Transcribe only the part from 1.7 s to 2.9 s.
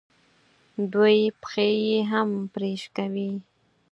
یې هم پرې